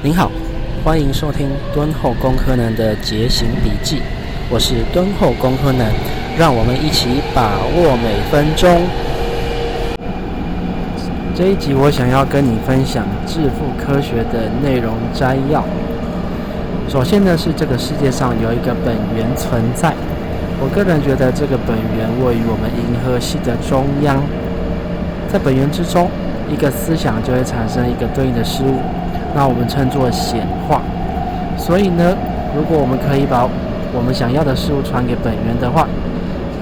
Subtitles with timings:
[0.00, 0.30] 您好，
[0.84, 4.00] 欢迎收听敦厚工科男的节行笔记，
[4.48, 5.90] 我是敦厚工科男，
[6.38, 8.80] 让我们一起把握每分钟。
[11.34, 15.64] 这一集我想要跟你分享致富科学的内容摘要。
[16.88, 19.92] 首先呢，是这个世界上有一个本源存在，
[20.60, 24.22] 我个人觉得这个本源位于我们银河系的中央，
[25.26, 26.08] 在本源之中，
[26.48, 28.78] 一个思想就会产生一个对应的事物。
[29.34, 30.80] 那我们称作显化，
[31.56, 32.16] 所以呢，
[32.56, 33.48] 如果我们可以把
[33.94, 35.86] 我们想要的事物传给本源的话，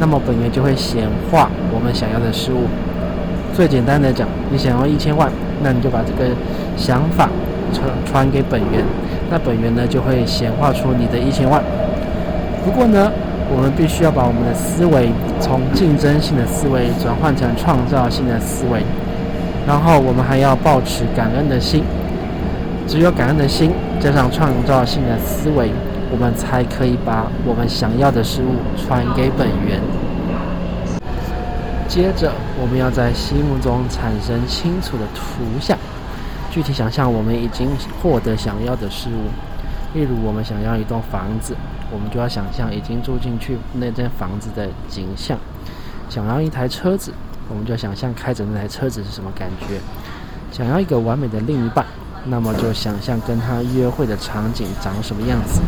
[0.00, 2.66] 那么本源就会显化我们想要的事物。
[3.54, 5.30] 最简单的讲，你想要一千万，
[5.62, 6.30] 那你就把这个
[6.76, 7.28] 想法
[7.72, 8.84] 传传给本源，
[9.30, 11.62] 那本源呢就会显化出你的一千万。
[12.64, 13.12] 不过呢，
[13.54, 18.82] 我们必须要把我们的思维从竞争性的思维转换成创造性的思维，
[19.66, 21.84] 然后我们还要保持感恩的心。
[22.86, 25.70] 只有感恩的心，加上创造性的思维，
[26.10, 29.80] 我们才可以把我们想要的事物传给本源。
[31.88, 35.76] 接着，我们要在心目中产生清楚的图像，
[36.50, 37.70] 具体想象我们已经
[38.02, 39.30] 获得想要的事物。
[39.98, 41.56] 例如，我们想要一栋房子，
[41.90, 45.38] 我们就要想象已经住进去那间房子的景象；
[46.10, 47.12] 想要一台车子，
[47.48, 49.78] 我们就想象开着那台车子是什么感觉；
[50.52, 51.86] 想要一个完美的另一半。
[52.26, 55.60] 那么就想象跟他约会的场景长什么样子，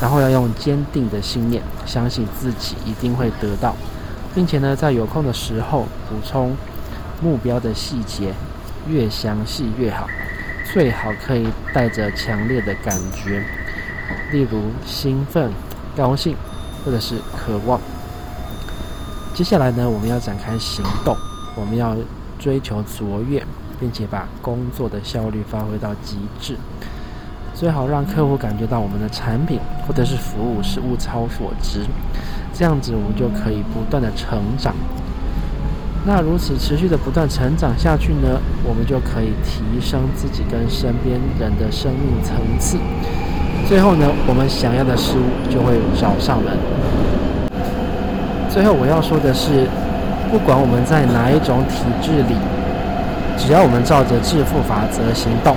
[0.00, 3.76] 然后要用坚定的信念，相信自己一定会得到，
[4.34, 6.56] 并且呢，在有空的时候补充
[7.22, 8.32] 目标的细节，
[8.88, 10.06] 越详细越好，
[10.72, 13.44] 最好可以带着强烈的感觉，
[14.32, 15.52] 例如兴奋、
[15.94, 16.34] 高兴，
[16.84, 17.78] 或者是渴望。
[19.34, 21.14] 接下来呢，我们要展开行动，
[21.54, 21.94] 我们要
[22.38, 23.44] 追求卓越。
[23.80, 26.54] 并且把工作的效率发挥到极致，
[27.54, 31.86] 最好让客户感觉到我们的产品或者是服务是物超所值，
[32.52, 34.74] 这样子我们就可以不断的成长。
[36.04, 42.76] 那如此持续的不断成长下去呢，我们就可以提升自己跟身边人的生命层次。
[43.66, 46.56] 最后呢，我们想要的事物就会找上门。
[48.50, 49.66] 最后我要说的是，
[50.30, 52.34] 不管我们在哪一种体制里。
[53.40, 55.56] 只要我们照着致富法则行动，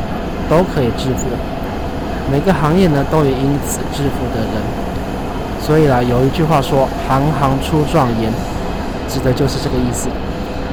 [0.49, 1.27] 都可以致富。
[2.31, 4.63] 每个行业呢，都有因此致富的人。
[5.61, 8.31] 所以啦，有一句话说“行行出状元”，
[9.07, 10.07] 指的就是这个意思。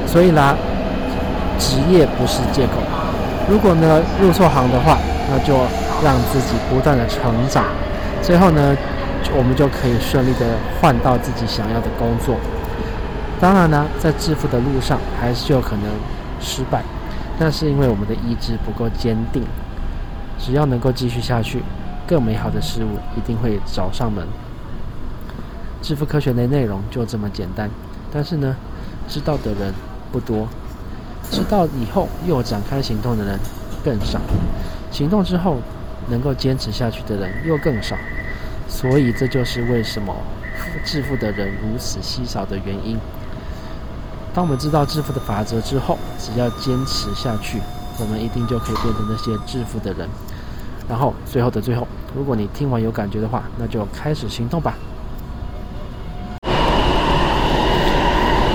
[0.07, 0.55] 所以啦，
[1.59, 2.81] 职业不是借口。
[3.49, 4.97] 如果呢入错行的话，
[5.29, 5.55] 那就
[6.03, 7.65] 让自己不断的成长。
[8.21, 8.75] 最后呢，
[9.35, 10.45] 我们就可以顺利的
[10.79, 12.35] 换到自己想要的工作。
[13.39, 15.83] 当然呢，在致富的路上，还是有可能
[16.39, 16.81] 失败。
[17.41, 19.41] 那是因为我们的意志不够坚定。
[20.37, 21.63] 只要能够继续下去，
[22.05, 24.27] 更美好的事物一定会找上门。
[25.81, 27.67] 致富科学的内容就这么简单，
[28.13, 28.55] 但是呢，
[29.07, 29.73] 知道的人
[30.11, 30.47] 不多，
[31.31, 33.39] 知道以后又展开行动的人
[33.83, 34.21] 更少，
[34.91, 35.57] 行动之后
[36.09, 37.95] 能够坚持下去的人又更少。
[38.67, 40.15] 所以这就是为什么
[40.85, 42.99] 致富的人如此稀少的原因。
[44.33, 47.59] 当我们知道致富的法则之后，只要坚持下去，
[47.99, 50.07] 我们一定就可以变成那些致富的人。
[50.87, 54.73] 然后最后的最后，如果你听完有感觉的话，那就开始行动吧。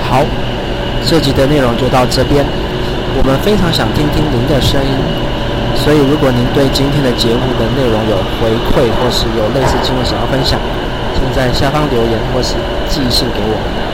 [0.09, 0.25] 好，
[1.07, 2.45] 这集的内容就到这边。
[3.19, 4.97] 我们非常想听听您的声音，
[5.77, 10.59] 所以如果您对今天的节目的内容有回馈，或是有类似经验想要分享，
[11.15, 12.55] 请在下方留言或是
[12.89, 13.86] 寄信给我。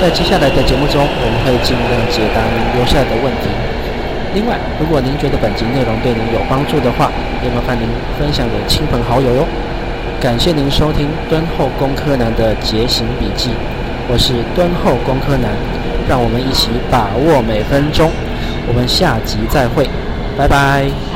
[0.00, 3.52] 在接下来的节目中，我们会尽量解答您留下来的问题。
[4.32, 7.12] 另外，如果您觉得本集内容对您有帮助的话，
[7.44, 7.86] 也麻烦您
[8.18, 9.44] 分享给亲朋好友哟。
[10.18, 13.50] 感谢您收听敦厚工科男的节行笔记，
[14.08, 15.52] 我是敦厚工科男，
[16.08, 18.10] 让我们一起把握每分钟。
[18.66, 19.86] 我们下集再会，
[20.38, 21.09] 拜拜。